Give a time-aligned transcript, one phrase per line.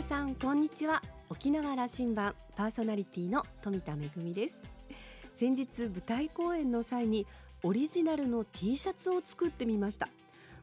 [0.00, 1.02] 皆さんこんにちは。
[1.28, 4.56] 沖縄羅針盤パーソナリティの富田恵です。
[5.36, 7.26] 先日舞台公演の際に
[7.62, 10.08] オリジナルの T シャツを作ってみました。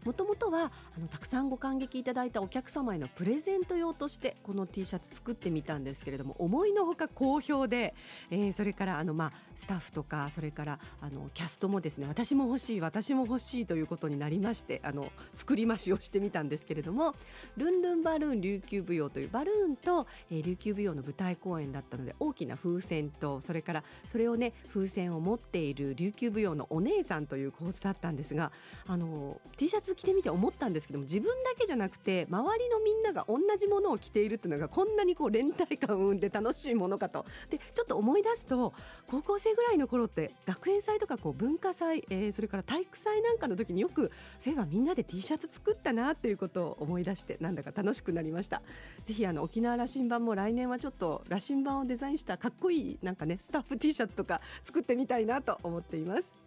[0.06, 7.94] もともとはあのたくさんご感激いただいたお客様へのプレゼント用としてこの T シャツ作ってみたんですけれども思いのほか好評で、
[8.32, 17.14] えー、それからあの、まあ、スタッフとかそれからあのキャストもですね私も欲しい私も欲しいということになりましてあの作り増しをしてみたんですけれども
[17.58, 28.52] ルンルンバルーン琉球舞踊というバルーンと、えー、琉球舞踊の舞台公演だったので大きな風船とそれからそれをね風船を持っている琉球舞踊のお姉さんという構図だったんですが
[28.88, 37.26] あの T シャツ着てみて思ったんですけども自分だけじゃなくて周りのみんなが同じものを着ているっていうのがこんなにこう連帯感を生んで楽しいものかと。
[37.50, 38.74] でちょっと思い出すと
[39.08, 48.62] 高校生ぐらいの頃って学園祭とかこう文化祭、えー、それから体育祭なんかの時によくそういえばみんなで T シャツ作ったなっていうことを思い出してなんだか楽しくなりました。
[49.04, 56.47] ぜひあの沖縄羅針盤も来年はちょっと羅針盤をデザインしたかっこいいなんかねスタッフ T シャツとか作ってみたいなと思っています。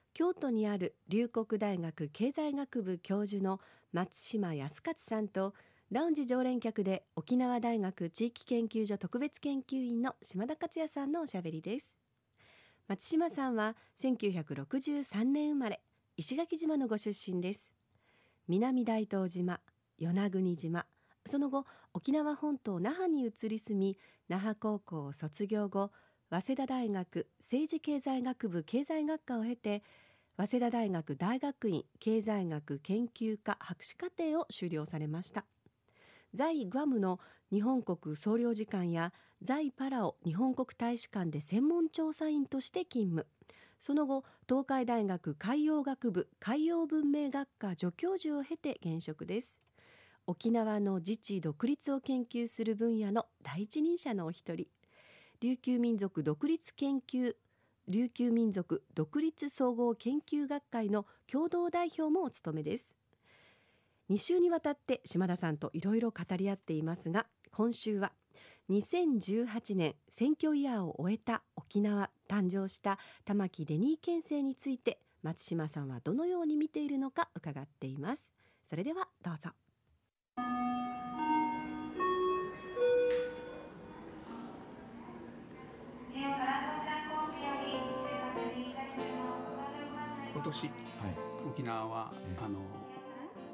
[0.13, 3.61] 京都にある龍谷大学経済学部教授の
[3.93, 5.53] 松島康勝さんと
[5.89, 11.97] ラウンジ常連客で沖縄大学地域研究所特別研究員の島田克也さんのおしゃべりです。
[12.87, 15.81] 松島さんは1963年生まれ
[16.17, 17.71] 石垣島のご出身です。
[18.47, 19.61] 南大東島
[19.97, 20.85] 与那国島
[21.25, 25.91] その後沖縄本島那覇に移り住み那覇高校を卒業後
[26.31, 29.83] 早稲田大学政治経済学部経済学科を経て
[30.37, 35.43] 早稲田大学大学院経済学研究科博士課程を修了されました。
[36.33, 37.19] 在グアムの
[37.51, 39.11] 日本国総領事館や
[39.41, 43.27] 在パラオ日本国大使館で専門調査員として勤務。
[43.77, 49.59] その後東海大学海洋学部海洋文明学科助教授を経て現職です。
[50.27, 54.67] 沖縄の自治独立を研究する分野の第一人者のお一人。
[55.41, 57.35] 琉球民族独立研究
[57.87, 62.95] 琉球民族独立総合研究学会の共同代表もお務めです。
[64.11, 68.11] 2週にわたって島田さんといろいろ語り合っていますが今週は
[68.69, 78.31] 2018年選挙イヤーを終えた沖縄誕生した玉城デニー県政について松島さんはどのように見ているのか伺っています。
[78.69, 79.49] それではどうぞ。
[90.33, 90.73] 今年、はい、
[91.47, 92.11] 沖縄は、
[92.43, 92.59] あの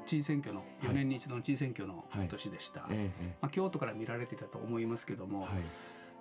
[0.06, 3.02] 知事選挙の4年に一度の知事選挙の年でした、はい、ま
[3.42, 5.50] あ、京都から見られていたと思いますけども、はい。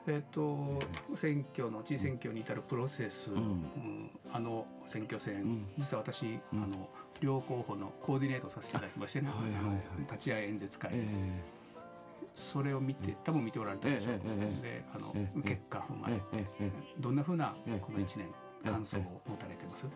[0.09, 0.79] えっと、
[1.16, 3.38] 選挙の知事選挙に至るプロセス、うん。
[3.38, 6.89] うん、あの選挙戦、うん、実は私、あの
[7.22, 11.56] 両候補のコーディネートさせていただきましてね、はいはいはい、立ち会い演説会、えー、
[12.37, 18.27] それを見て多分見ておられたでしょう、えー、であの、えー、結果踏まえ、どんなふうなこの1年
[18.63, 19.91] 感想を持たれてます、は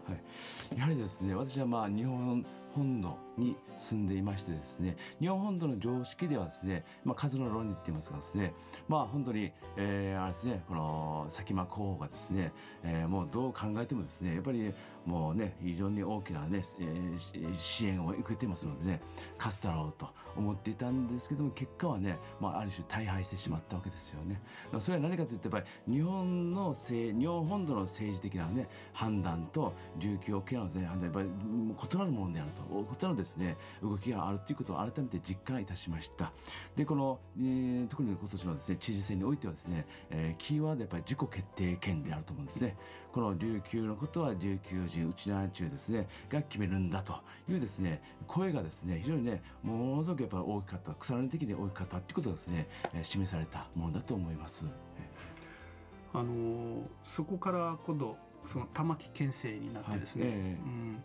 [0.76, 2.44] い、やはりですね私はまあ日本
[2.74, 8.54] 本土に住んでいましてですね日本本土の常識ではですね、まあ、数の論理って言いますかですね
[8.88, 12.52] まあ本当に、えー、あれですねこの佐喜真候補がですね、
[12.84, 14.74] えー、もうどう考えてもですねやっぱり
[15.06, 19.02] もうね非常に大きなね、えー、支援を受けてますのでね
[19.38, 20.08] 勝つだろうと
[20.38, 24.42] 思っていたんですけども結果はね、まあ、ある種大敗してしまったわけですよね。
[24.80, 36.32] それは何かというとやっぱり日本の日本本土の政治的なね判断と琉球沖縄の、ね、判断やっぱり異なるものであると異なるですね動きがあるということを改めて実感いたしました。
[36.76, 42.76] でこの、えー、特に今年のですね知事選においてはですね、えー、キーワードやっぱり自己決定権であると思うんですね。
[43.12, 47.14] この琉球のことは琉球人内縄中ですねが決めるんだと
[47.50, 52.68] いうですね声がですね非常にねものすごくやっぱり大きかった腐られ的に大きかったということがですね
[53.02, 54.66] 示されたものだと思います。
[56.14, 61.04] あのそこから今度その玉城県政になってですね、はいえー、うん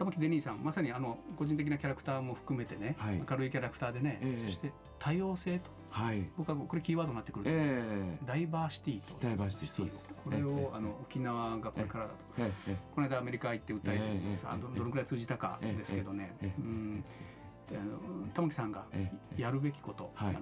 [0.00, 9.14] 玉木デニーさんまさにあの個人的なキャラクターも含めてね、はい、明るいキャラクターでね、えー、そして多様性と、はい、僕はこれキーワードになってくると、えー、ダイバーシティと。
[9.20, 9.90] ダイバーシティ
[10.24, 17.04] これを、えー、あの沖縄がこれからだと、えー、この間アメリカ行って歌えてさあどどのくらい通じたかですけどね、うん。
[17.72, 18.84] あの玉木さんが
[19.36, 20.40] やるべきこと、あの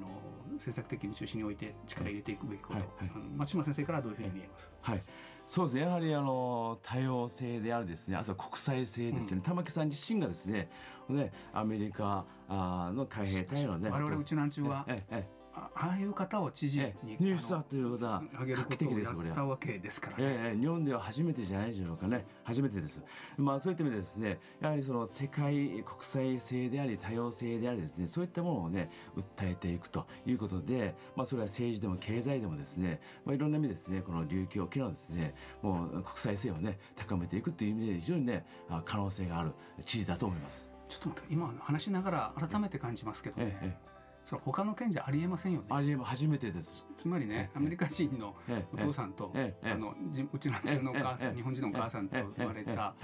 [0.55, 2.83] 政策的に中心に置いて力入れていくべきこと、はい。
[2.99, 5.03] はい、あの松島先生からどういうふうに見えます、はい、
[5.49, 5.81] そうですね。
[5.81, 8.17] やはりあの多様性であるですね。
[8.17, 10.69] あとは国際性ですよね、うん、玉木さん自身がですね
[11.09, 15.38] ねアメリカあの海兵隊のね我々うちなんちゅうは、えええ
[15.75, 19.47] ああいう方を知事に入手したということは画期的ですこれは。
[19.47, 23.03] わけですから、ね、ええ日本では初めてじゃないでしょうかね初めてです。
[23.37, 38.45] まあそういった意味でですねやはりその世界国際性であり多様性でありですねそういったものをね訴えていくということでまあそれは政治でも経済でもですねまあいろんな意味ですねこの琉球沖縄ですねもう国際性をね高めていくという意味で非常にね
[38.85, 39.53] 可能性がある
[39.85, 40.71] 知事だと思います。
[40.89, 43.59] ちょっと待って今話しながら改めて感じますけどね。
[43.63, 43.98] ええ
[44.29, 45.67] それ他の県じゃありえませんよね。
[45.71, 46.85] ありえま初めてです。
[46.99, 48.35] つまりね、アメリカ人の
[48.75, 49.33] お父さんと、
[49.63, 49.95] あの
[50.31, 52.95] うちの中のお母さん、日本人のお母さんと生まれた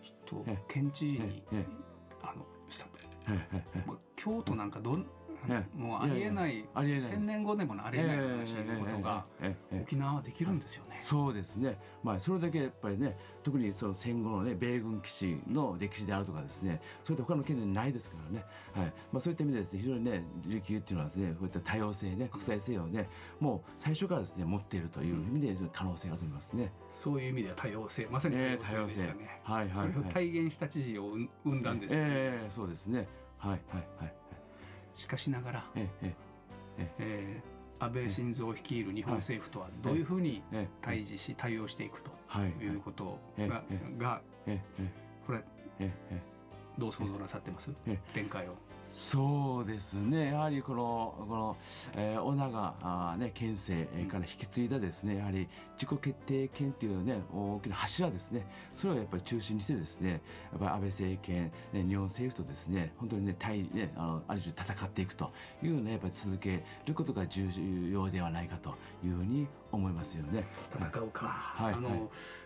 [0.00, 1.42] 人、県知事に
[2.22, 2.90] あのしたと。
[4.16, 4.98] 京都なんかど
[5.46, 9.24] んもうありえない千年後でもありえない話のことが
[9.82, 10.96] 沖縄はできるんですよね。
[10.98, 11.78] そうですね。
[12.02, 18.44] まあそれだけやっぱりね特にその戦後のね米軍基地の歴史であるとかですねそういった他の県にないですからね。
[18.72, 18.92] はい。
[19.12, 23.08] まあそういった意味でですね非常にね琉球っていうのはですねこういった多様性ね国際性をね
[23.40, 26.72] もう最初からですね持っているという意味で可能性があると思いますね。
[26.90, 29.40] そういう意味では多様性まさに多様性ですよね。
[29.42, 29.92] はいはい。
[29.92, 32.06] それを体現した知事を生んだんですよね。
[32.08, 33.06] ええそうですね。
[33.38, 34.14] はいはいはい。
[34.94, 36.14] しかしながら、ええ
[36.78, 37.42] ええ
[37.80, 40.42] 安倍晋三率いる日本政府とはどういうふうに
[40.80, 42.10] 対峙し対応していくと
[42.62, 42.68] い。
[42.68, 43.62] うことが
[43.98, 44.20] が
[45.26, 45.44] これ
[46.78, 47.70] どう想像なさってます？
[48.14, 48.54] 展開を。
[48.94, 50.26] そうですね。
[50.26, 51.56] やはりこのこの、
[51.96, 58.46] えー、尾長あ、ね、県政から引き継いだですねやはり自己決定権というね大きな柱ですね。
[58.72, 67.50] それをやっぱり中心にしてですねやっぱり安倍政権、ね、日本政府とですね本当にね対ねあのある種戦っていくというねやっぱり続けることが重
[67.90, 70.44] 要ではないかというふうに思いますよね。
[70.72, 72.00] 戦うか、はい、あの、はい、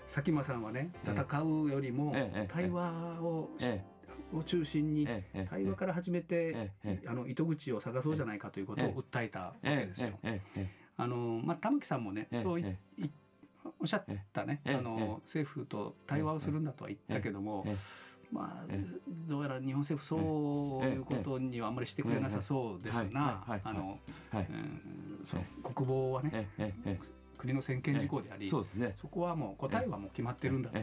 [0.06, 2.14] 佐喜眞さんはね戦うよりも
[2.48, 2.90] 対話
[3.20, 3.97] を、えええ
[4.32, 5.08] を中心に
[5.48, 6.72] 対話から始めて
[7.06, 10.18] あの糸口を探そうじゃないかということを訴えたわけですよ。
[10.96, 12.64] あのまあ玉木さんもねそうい
[13.80, 17.64] おっしゃったねあの政府と対話をするんだとは言ったけども。
[18.30, 18.72] まあ、
[19.26, 23.98] どうやら日本政府そういうことにはあんまりしてくれなさそうですな、あの、
[25.24, 26.46] その国防はね、
[27.38, 30.78] 国の専権事項であり、そうですね、そこはもう答えはもう決まってるんだと、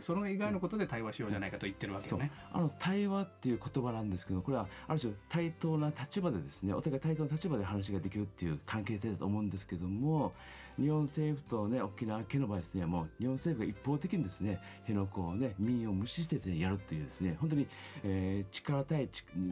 [0.00, 2.30] その以外のことで対話しようじゃないかと言ってるわけね。
[2.52, 10.32] あの対話っていう言葉なんですけどこれはある種対等な立場でですねお互い対等な立場で話ができるっていう関係性だと思うんですけども
[10.78, 17.66] 日本政府とね沖縄県の場合ですねもう日本政府が一方的にですね辺野古をね民を無視して、やるというですね本当に、
[18.02, 19.08] えー、力対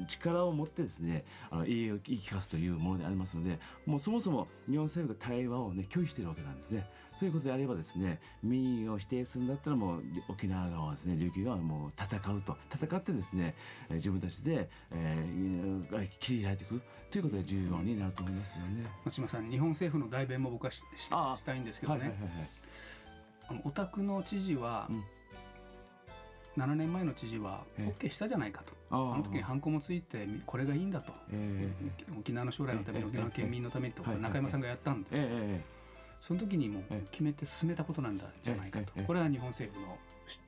[0.07, 6.87] 力を持ってですねあの言い言い聞かすというものでありますのでもうそもそも日本政府が対話をね拒否しているわけなんですね。
[7.23, 12.57] ということであればですね民意を否定するんだったらもう沖縄側はですね琉球側はもう戦うと。
[12.69, 13.55] 戦ってですね
[13.91, 16.83] 自分たちで、えー、切り開いていく。
[17.13, 18.91] ということが重要になると思いますよね。
[19.05, 21.09] 松島さん日本政府の代弁も僕はしし
[21.45, 22.49] たいんですけどね、はいはいはいはい、
[23.51, 25.05] あのお宅の知事は、うん。
[26.57, 35.82] 7年前の知事は OK したじゃないかと、あの時にハンコもついてこれがいいんだと、えー、沖縄の将来のために、沖縄県民のためにと、中山さんがやったんです、えー
[36.23, 38.93] その時にも決めて進めたことなんだじゃないかと。
[39.03, 39.99] これは日本政府の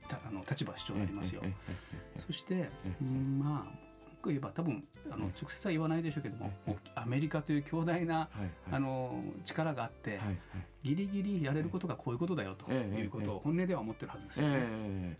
[0.09, 1.41] あの立場主張になりますよ。
[2.25, 2.69] そして
[3.39, 3.85] まあ
[4.25, 6.51] 言えば多分あの直接は言わないでしょうけども
[6.95, 8.29] アメリカという強大な
[8.71, 10.19] あの力があって
[10.81, 15.17] ギリギリやれることがこういうことだよということを本音では思ってるはずですよね。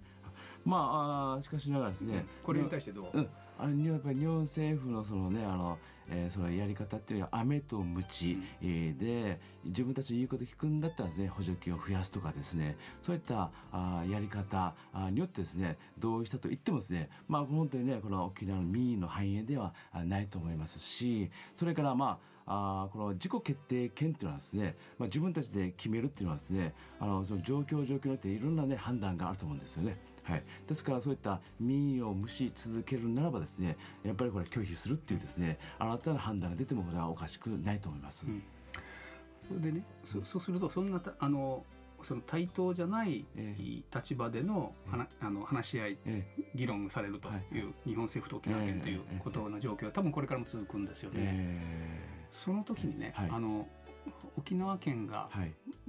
[0.65, 3.29] まあしかしながらですね、これに対してどう、うん、
[3.59, 5.77] あのやっぱり日本政府のそのねあの、
[6.09, 19.73] えー、そのやり方っていうのは飴と鞭、うん、えー、で自分たちの言うこと聞くんだったらですね補助金を増やすとかですねそういったあやり方あによってですね同意したと言ってもですねまあ本当にねこの沖縄の民意の反映では
[20.05, 29.95] ないと思いますしそれからまああこの自己決定権っていうのはですね、まあ、自分たちで決めるっていうのはですねあのその状況状況によっていろんなね判断があると思うんですよね。
[30.25, 38.25] はい、ですからそういった民意を無視続けるならばですねやっぱりこれ拒否するっていうですね新たな判断が出てもこれはおかしくないと思います。
[38.25, 38.43] うん、
[39.47, 41.63] それでねそそうするとそんなあの
[42.01, 43.25] その対等じゃない
[43.93, 52.05] 立場での,、ええ、あの話し合い、え、議論されるという日本政府と沖縄県ということの状況は多分これからも続くんですよね。
[52.31, 53.67] その時にね、はい、あの
[54.37, 55.29] 沖縄県が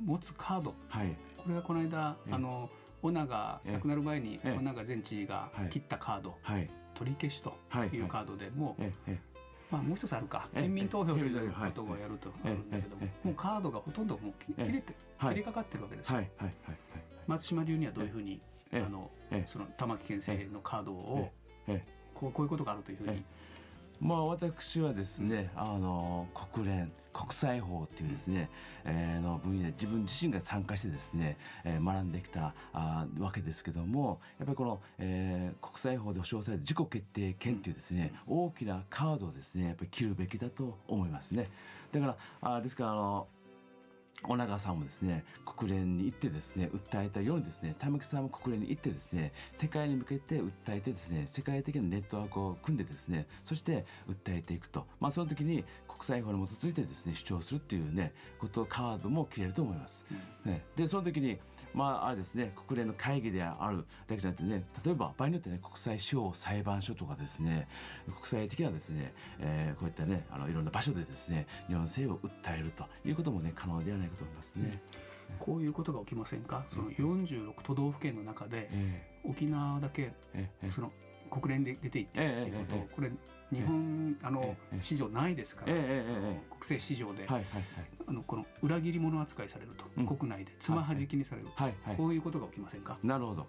[0.03, 2.71] 持つカード、はい、これがこの間、あの
[3.03, 6.37] オナが亡くなる前にオナが前知事が切ったカード、
[6.95, 7.57] 取り消しと
[7.93, 8.01] い。
[8.01, 8.77] うカードでも
[9.71, 10.49] まあ、もう一つあるか。
[10.55, 16.23] 県民投票ということをやるとあるんだけどももうカードがほとんどもう切れて切りかかってるわけですよ。
[17.27, 18.41] 松島流にはどういうふうに
[18.73, 19.11] あの
[19.47, 21.33] その玉城県政のカードを
[22.15, 23.25] こうこういうことがあるというふうに。
[24.01, 28.51] まあ私はですね、あの国連国際法っていうですね、
[28.85, 41.49] えー、の分野で自分自身が参加してですね、えー、学んできたあわけですけどもやっぱりこの、えー、国際法で保障される自己決定権というですね大きなカードをですねやっぱり切るべきだと思いますね。
[41.91, 43.27] だからあですからあの
[44.23, 54.87] 小長さんもですね国連に行ってですね訴えたようにですね玉木さんも国連に行ってですね世界に向けて訴えてですね世界的なネットワークを組んでですねそして訴えていくと。
[55.01, 60.05] まあその時に国際法に基づいてですね主張するっていうねことカードも切れると思います。
[60.45, 61.39] うん、ね、でその時に
[61.77, 67.69] まああれですね国連の会議であるだけじゃなくてね例えば場合によってね国際司法裁判所とかですね
[68.07, 74.81] 国際的なですね、えー、こういったねあのいろんな場所でですね日本政府を訴えるということもね可能ではないかと思いますね。
[75.31, 78.71] うん、こういうことが起きませんか、その46都道府県の中で、
[79.25, 80.13] 沖縄だけ、
[80.71, 80.93] その
[81.41, 83.11] 国連で出ていっていうこと、これ
[83.53, 85.83] 日本、あの市場ないですから、国
[86.61, 89.85] 政市場で、あのこの裏切り者扱いされると、
[90.17, 91.49] 国内でつまはじきにされる、
[91.97, 92.99] こういうことが起きませんか？
[93.03, 93.47] なるほど。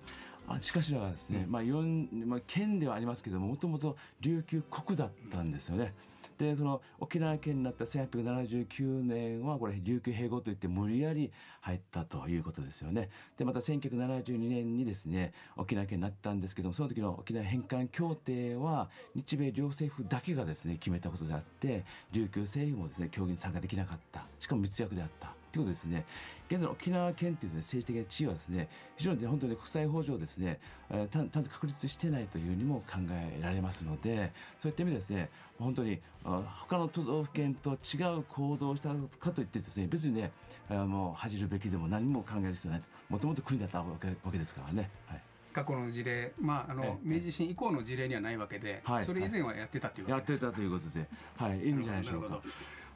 [0.50, 5.94] あしかしながらですね、まあ四まあ、県ではありますけどももともと琉球国だったんですよね。
[6.38, 13.10] でその沖縄県になった1879年はこれ琉球併合といって無理やり入ったということですよね。
[13.38, 25.47] でまた1972年にですね沖縄県になったんですけどもその時の沖縄返還協定は日米両政府だけがですね決めたことであって琉球政府もですね協議に参加できなかったしかも密約であった。
[25.52, 26.06] ということですね
[26.50, 38.90] 現在の沖縄県という、ね、政治的な地位はですね非常に、ね、本当に国際法上ですね、えー、ちゃんと確立してないというにも考えられますのでそういった意味でですね本当に他の都道府県と違う行動をした
[39.20, 40.32] かといってですね別にね
[40.70, 42.82] もう恥じるべきでも何も考える必要ない。
[43.10, 44.90] もともと国だったわけわけですからね。
[45.08, 45.22] はい。
[45.54, 52.42] 過去の事例、まあ、あの明治維新以降の事例にはないわけで、はい、それ以前はやってたというやってたということで、はい、いいんじゃないでしょうか。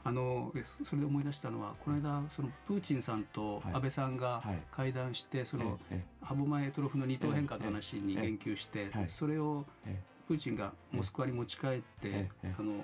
[0.04, 0.52] あの
[0.84, 5.80] それで思い出したのはこの間そのプーチンさんと安倍さんが会談してその
[6.22, 9.66] 歯舞トロフの二等変化の話に言及してそれを
[10.28, 12.84] プーチンがモスクワに持ち帰ってあの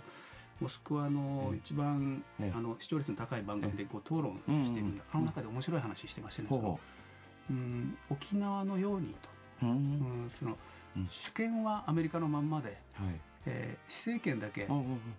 [0.59, 5.03] モスクワの一番あの視聴率の高い番組でご討論しているんだ。
[5.11, 6.47] あの中で面白い話してましたね。
[7.49, 9.15] うん沖縄のように
[9.61, 10.57] と、うん、その
[11.09, 12.77] 主権はアメリカのまんまで、
[13.49, 14.67] えー、施政権だけ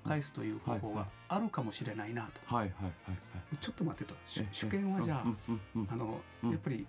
[0.04, 2.92] 返すという方法があるかもしれないなと、はいはいはい
[3.60, 4.14] ちょっと待ってと。
[4.52, 6.86] 主権はじゃあ,、あのやっぱり、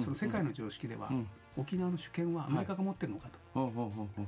[0.00, 1.10] その世界の常識では、
[1.54, 3.72] 沖縄の主権はアメリカが持ってるのかと、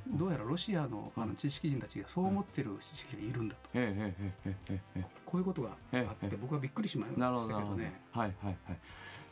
[0.09, 3.71] どうやらロシアのあの知識人たちがそう思ってる知識がいるんだと、
[5.25, 8.00] こういうことがあって僕はびっくりしましたけどね。
[8.12, 8.78] はいはいはい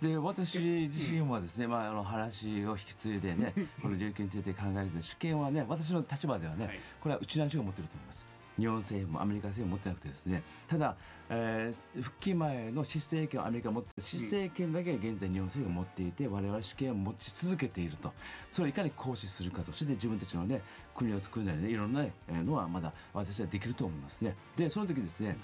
[0.00, 3.52] で私自身はですね、まあ、あの話を引き継いでね
[3.83, 4.88] この琉球について考える。
[4.88, 8.26] と主権はね私の立場ではね、はい、これはうちの話が持ってると思います。
[8.59, 10.42] 日本政府もアメリカ政府も持ってなくてですね。
[10.66, 10.97] ただ、
[11.28, 18.12] えー、復帰前の執政権をアメリカが持って執政権だけ現在日本政府が持っていて我々主権を持ち続けていると。
[18.50, 19.73] それをいかに行使するかと。
[19.73, 20.62] そして自分たちのね
[20.95, 24.35] 国を作るなりねいろんなのはまだ私はできると思いますね。
[24.57, 25.37] でその時ですね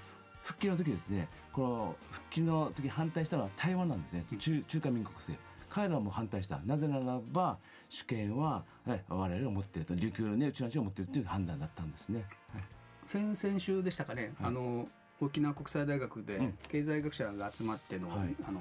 [0.47, 4.25] 復帰の時ですねこの復帰の時反対したのは台湾なんですね。
[4.39, 6.61] 中中華民国政彼らも反対した。
[6.65, 9.95] なぜならば主権は、ね、我々が持っていると。
[9.95, 12.63] 琉球のねうちの地を持っているという判断だったんですね、はい、
[13.05, 14.87] 先々週でしたかね、はい、あの
[15.21, 18.17] 沖縄国際大学で経済学者が集まっての,、あ
[18.53, 18.61] の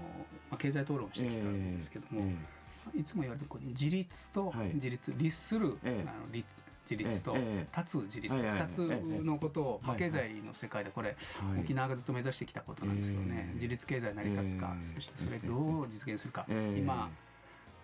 [0.49, 2.35] まあ、経済討論をしてきたんですけども、えー
[2.95, 6.47] えー、いつも言われるこう自立と自立、立する、あの立
[6.89, 7.35] 自立と
[7.75, 11.15] 立つ自立2つのことを、まあ、経済の世界でこれ、
[11.59, 16.45] 沖縄がずっと目指してきたことなんですよね、自立経済成り立つか、そしてそれどう実現するか、
[16.77, 17.09] 今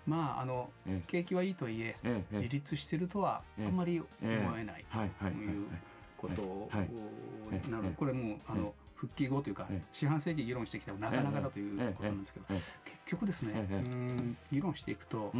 [0.06, 0.70] まああの
[1.08, 1.96] 景気はいいとはいえ
[2.32, 4.08] 自立してるとはあんまり思
[4.58, 4.86] えない
[5.20, 5.68] という
[6.18, 6.70] こと
[7.70, 12.62] なのでこれもうあの復帰後というか四半世紀議論してきたらなかなかだということなんですけど結
[13.06, 13.68] 局ですね
[14.52, 15.32] 議論していくと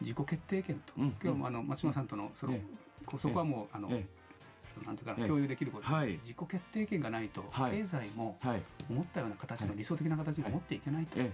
[0.00, 2.54] 自己決定権と今日もあの松島さんとのその
[3.16, 3.88] そこはもうあの、
[4.86, 8.38] なんていうか共有できること、はい、自己決定権がないと、経済も
[8.88, 11.28] 思ったような形の理想的な形に持っていけないと、その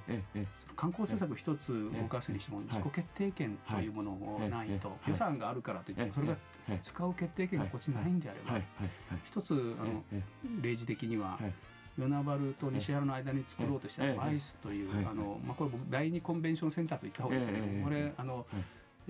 [0.77, 6.37] 観光政策一つ動かすにしても、自己決定権というものをないと、予算があるからといってそれが
[6.83, 8.61] 使う決定権がこっちないんであれば、
[9.25, 10.03] 一つあの
[10.61, 11.39] 例示的には、
[11.99, 18.47] 与那原と西原の間に作ろうとしたバイスという、あのまあ、これ僕第二コンベンションセンターと言った方がいいと思う、これあの、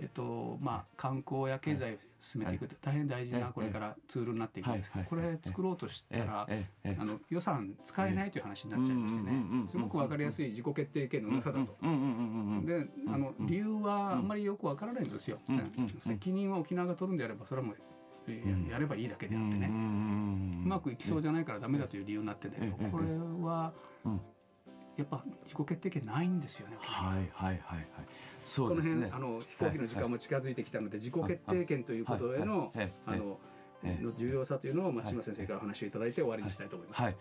[0.00, 4.70] えっとまあ、観光や経済を進めていくって大変大事なこれからツールになっていく。
[4.70, 6.48] んですこれ作ろうとしたら
[6.98, 9.42] あの予算使えないという話になっちゃいましてね。
[9.70, 11.76] すごく分かりやすい自己決定権のなさだと。
[12.66, 14.26] であの理由はあん。
[14.28, 15.08] まりよく分からないん。
[15.08, 15.38] ですよ。
[16.00, 17.18] 責任は沖縄が取るん。
[17.18, 17.76] であればそれはもう
[18.70, 22.50] やればいいだけであってねうまくいきそうじゃないからダメだという理由になってん。
[22.52, 23.04] だけどこれ
[23.42, 23.72] は
[24.98, 26.76] やっぱ自己決定権ないんですよね。
[26.80, 27.86] はいはいはいはい。
[28.42, 29.10] そうですね。
[29.12, 32.70] あの飛行機の時間も近づいてきたので、自己決定権ということへの
[33.06, 33.38] あの
[33.82, 37.02] の重要さというのを松島先生からお話をいただいて終わりにしたいと思います。
[37.02, 37.16] はい。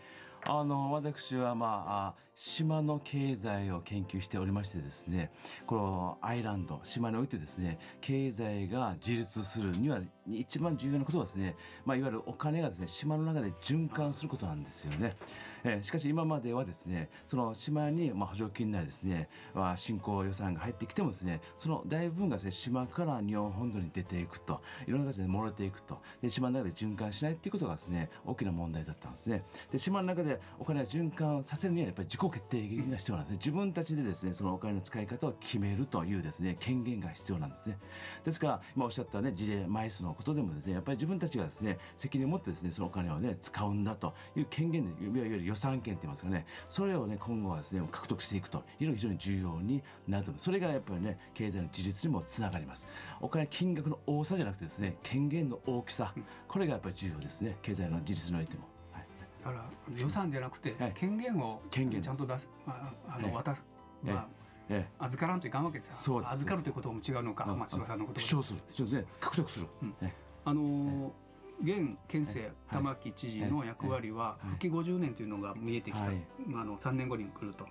[0.50, 5.32] あの私はまあ島の経済を研究しておりましてですね
[5.66, 10.00] このアイランド島においてですね経済が自立するには
[10.32, 15.16] 一番重要なことはですね、まあ、いわゆるお金がですね島の中で循環することなんですよね。
[15.64, 29.44] えー、しかし今まではですねその島にまあ補助金なりですね、まあ、振興予算が入ってきてもですねその大部分がですね島から日本本土に出ていくといろんな形で漏れていくとで島の中で循環しないっていうことがですね大きな問題だったんですね。
[29.72, 33.38] で島の中でお金を循環させるにはやっぱり自己決定が必要なんですね。
[33.38, 37.78] 自分たちでですねそのお金の使い方を決めるというですね権限が必要なんですね。
[38.24, 46.46] ですから今おっしゃったね事例枚数のことでもですねやっぱり自分たちがですね責任を持ってですねそのお金をね使うんだという権限でいわゆる予算権って言いますかね。
[46.70, 50.44] それをね今後はですね獲得していくというのが非常に重要になると思います。
[50.46, 52.88] それがやっぱりね経済の自立にもつながります。
[53.22, 56.14] お金金額の多さじゃなくてですね権限の大きさ。
[56.48, 57.58] これがやっぱり重要ですね。
[57.62, 58.77] 経済の自立においても。
[59.48, 63.64] だから予算じゃなくて権限をちゃんと出す、あ、あの渡す、
[64.04, 64.28] ま
[64.70, 66.34] あ、預からんといかんわけですそうです。
[66.34, 68.60] 預かるということも違うのか、松島さんのこと主張する。
[68.70, 69.68] 主張獲得する、
[70.46, 71.14] あの
[71.64, 76.04] 現県政玉城知事の役割は復帰50年というのが見えてきた、
[76.46, 77.66] まあ、あの3年後に来ると、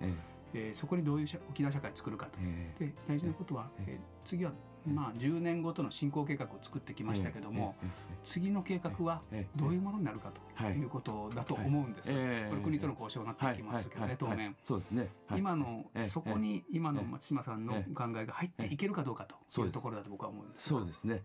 [0.53, 2.39] えー、そこにどういう沖縄社会を作るかと、
[2.79, 4.51] で大事なことは、えー、次は
[4.87, 7.75] まあ、10年ごとの進行計画を作ってきましたけども、
[8.23, 9.21] 次の計画は
[9.55, 10.87] どういうものになるかとい。
[10.87, 21.21] うことだと思うんです、これ国との交渉になってきますけどね、当面、そうですね、今の、そこに今の松島さんの考えが入っていけるかどうかというところだと僕は思うんですそうですね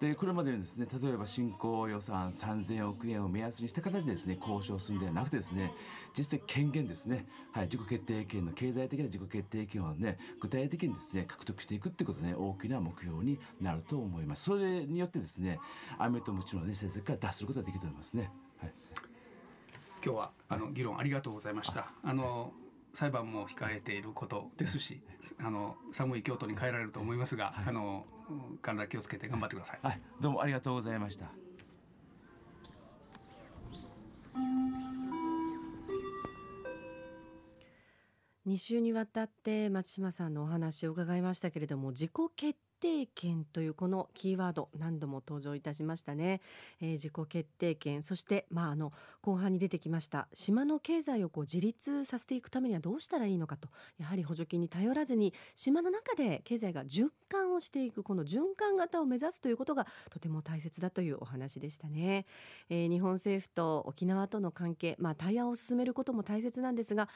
[0.00, 5.72] でこれまでにですね例えば新興予算3000億円を目安にした形でですね交渉するんではなくてですね
[6.16, 14.44] 実際権限ですね、はい、自己決定権の経済的な自己決定権をね具体的にですね獲得していくってことでね大きな目標になると思います。
[14.44, 15.58] それによってですね
[15.98, 18.30] アメとムチの、ね、政策から脱することができると思いますね、
[18.60, 18.72] はい、
[20.04, 21.92] 今日はあの議論ありがとうございました。
[22.02, 22.52] あの
[22.92, 25.00] 裁判も控えていることですし
[25.40, 28.06] あの寒い京都に帰られると思いますが、はい、あの
[28.62, 31.26] 体気をつけて頑張ってください、はい、どうもありがとうございました。
[38.46, 46.40] 2週にわたって松島さんのお話を伺いましたけれども自己決定権というこのキーワード何度も登場いたしましたね、
[46.80, 62.26] えー、自己決定権そしてまああの後半に出てきました島の経済をこう自立させていくためにはどうしたらいいのかとやはり補助金に頼らずに島の中で経済が循環をしていくこの循環型を目指すということがとても大切だというお話でしたね、
[62.68, 67.08] えー、日本政府と沖縄との関係まあ対話を進めることも大切なんですが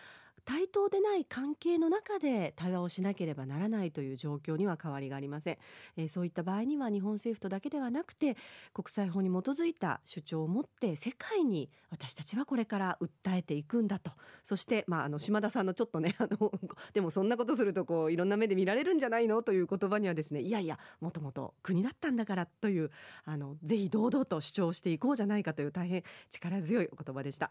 [0.49, 5.58] 対等でない関係の中で対話をしなければならないという状況には変わりがありません、
[5.97, 8.37] えー、そういった場合には日本政府とだけではなくて
[8.73, 14.13] 国際法に基づいた主張を持って世界に私たちはこれから訴えていくんだと。
[14.43, 16.53] そして、まあ、あの島田さんのちょっとねあの
[16.93, 22.91] でもそんなことするとこういろんな目で見られるんじゃないのという言葉にはですねいやいやもともと国だったんだからという
[23.25, 27.51] あのぜひ堂々と主張していこうじゃないかという大変力強いお言葉でした、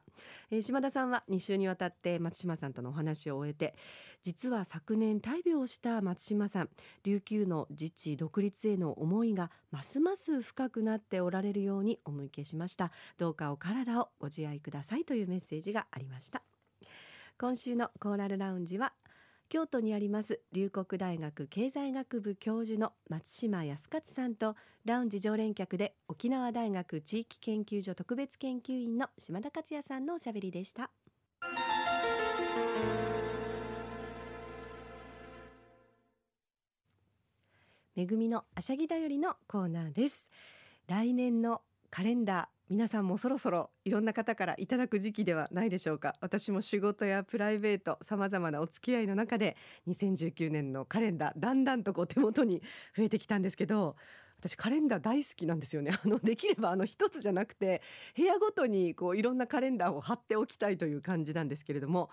[0.52, 3.76] えー、島田さんは2週にわたって松島さんとのお話を終えて
[4.24, 6.70] 実は昨年大病をした松島さん
[7.04, 16.44] 琉球の自治独立への思いがますます深くなっておられるようにお向けしましたどうかお体をご自愛くださいというメッセージがありました
[17.40, 18.94] 今週のコーラルラウンジは
[19.50, 30.92] 京都にあります龍谷大学経済学部教授の松島康勝さんとラウンジ常連客で沖縄大学地域研究所特別研究員の島田克也さんのおしゃべりでした。
[37.98, 40.30] めぐみのあしゃぎだよりのコーナーです。
[40.86, 46.14] 来年のカレンダー皆さんもそろそろいろんな方からいただく時期ではないでしょうか。
[46.22, 49.58] 私も仕事やプライベートさまざまなお付き合いの中で
[49.88, 52.62] 2019年のカレンダーだんだんとこう手元に
[52.96, 53.96] 増えてきたんですけど
[54.38, 55.90] 私カレンダー大好きなんですよね。
[56.00, 57.82] あのできればあの一つじゃなくて
[58.16, 62.12] 部屋ごとにこういろんなカレンダーを貼っておきたいという感じなんですけれども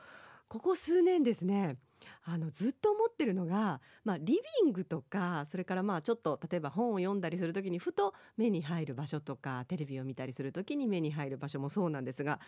[0.49, 1.77] ここ数年ですね
[2.25, 12.41] あのずっと思ってるのが、まあ、リビングとかそれからまあちょっと例えば本を読んだりする時にふと目に入る場所とかテレビを見たりする時に目に入る場所もそうなんですが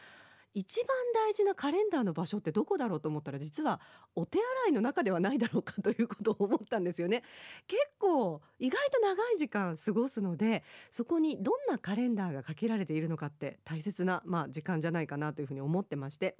[0.56, 3.78] 一番大事なカレンダーの場所ってどこだろうと思ったら実は
[4.14, 7.22] お手洗いの中ではないだろうかということを思ったんですよね。
[7.66, 16.36] 結構意外と長い時間過ごすのでそこにどんなカレンダーがかけられているのかって大切な、まあ、時間じゃないかなというふうに思ってまして。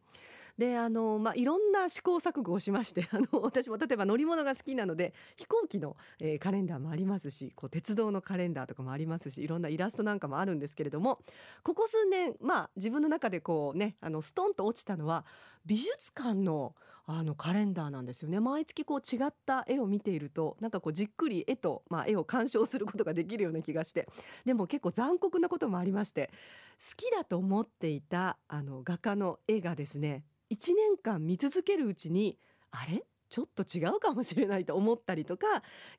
[0.59, 11.21] であの、まあ、いろんな試行錯誤をしまして あの私も例えば乗り物が好きなので飛行機の、えー、カレンダーもありますしこう鉄道のカレンダーとかもありますしいろんなイラストなんかもあるんですけれども
[11.63, 15.25] ここ数年、まあ、自分の中でこうねあのストンと落ちたのは
[15.66, 16.77] 美術館の
[17.09, 18.40] あのカレンダーなんですよね。
[18.40, 24.09] 毎月こう違った絵を見ているとなんかこうじっくり絵と、まあ、絵を鑑賞することができるような気がして。
[24.45, 26.31] でも結構残酷なこともありまして
[26.79, 32.38] 好きだと思っていたあの画家の絵がですね1年間見続けるうちに
[32.71, 33.05] あれ？
[33.29, 35.47] ちょっと違うかもしれないと思ったりとか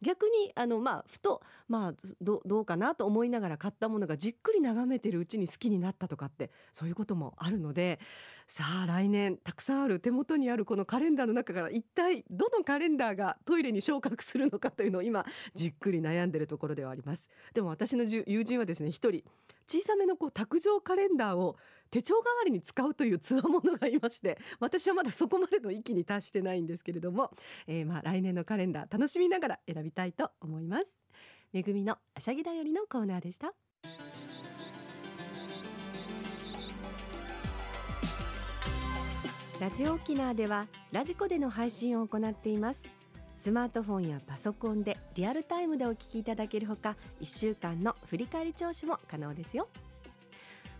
[0.01, 7.99] 逆にあのまあふとまあどうかなと思いながら買ったものがじっくり眺めてるうちに好きになったとかってそういうこともあるので
[8.45, 17.29] さあ来年たくさんある手元にあるこのカレンダーの中から一体どのカレンダーがトイレに昇格するのかというのを今じっくり悩んでるところではあります。
[17.53, 19.23] でも私の友人はですね一人
[19.67, 21.57] 小さめのこう卓上カレンダーを
[21.89, 27.31] 手帳代わりに使うというつわものがいまして 私はまだそこまでの域に達してないんですけれども、
[27.67, 30.99] えー、まあ来年のカレンダー楽しみながら選びたいと思います。
[31.53, 33.53] めぐみのあしゃぎだよりのコーナーでした。
[39.59, 42.83] ラジオ沖縄ではラジコでの配信を行っています。
[43.37, 49.67] スマートフォンやパソコンでリアルタイムでお聞きいただけるほか1週間の振り返り聴取も可能ですよ。